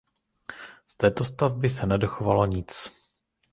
[0.87, 2.91] Z této stavby se nedochovalo nic.